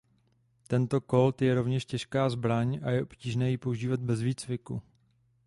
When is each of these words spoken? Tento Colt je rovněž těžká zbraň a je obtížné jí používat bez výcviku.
Tento 0.67 0.99
Colt 1.01 1.41
je 1.41 1.55
rovněž 1.55 1.85
těžká 1.85 2.29
zbraň 2.29 2.79
a 2.83 2.91
je 2.91 3.03
obtížné 3.03 3.49
jí 3.51 3.57
používat 3.57 3.99
bez 3.99 4.21
výcviku. 4.21 4.81